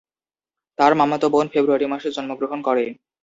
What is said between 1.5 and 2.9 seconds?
ফেব্রুয়ারি মাসে জন্মগ্রহণ করে।